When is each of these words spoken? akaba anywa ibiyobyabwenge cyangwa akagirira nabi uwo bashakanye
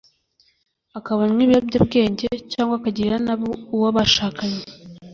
akaba 0.97 1.19
anywa 1.25 1.41
ibiyobyabwenge 1.45 2.27
cyangwa 2.51 2.73
akagirira 2.79 3.17
nabi 3.25 3.45
uwo 3.75 3.87
bashakanye 3.95 4.61